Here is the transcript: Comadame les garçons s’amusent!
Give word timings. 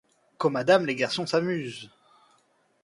Comadame 0.39 0.87
les 0.87 0.95
garçons 0.95 1.27
s’amusent! 1.27 1.91